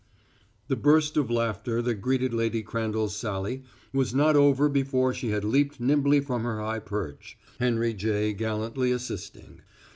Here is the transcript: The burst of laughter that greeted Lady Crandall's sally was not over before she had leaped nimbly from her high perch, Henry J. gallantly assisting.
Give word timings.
The 0.67 0.75
burst 0.75 1.15
of 1.15 1.29
laughter 1.29 1.79
that 1.79 2.01
greeted 2.01 2.33
Lady 2.33 2.63
Crandall's 2.63 3.15
sally 3.15 3.61
was 3.93 4.15
not 4.15 4.35
over 4.35 4.67
before 4.67 5.13
she 5.13 5.29
had 5.29 5.43
leaped 5.45 5.79
nimbly 5.79 6.19
from 6.21 6.41
her 6.41 6.59
high 6.59 6.79
perch, 6.79 7.37
Henry 7.59 7.93
J. 7.93 8.33
gallantly 8.33 8.91
assisting. 8.91 9.61